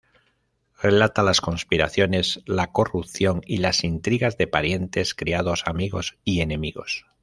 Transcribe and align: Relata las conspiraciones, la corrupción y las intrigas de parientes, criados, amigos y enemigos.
Relata 0.81 1.21
las 1.21 1.41
conspiraciones, 1.41 2.41
la 2.47 2.71
corrupción 2.71 3.43
y 3.45 3.57
las 3.57 3.83
intrigas 3.83 4.35
de 4.35 4.47
parientes, 4.47 5.13
criados, 5.13 5.61
amigos 5.67 6.17
y 6.23 6.41
enemigos. 6.41 7.05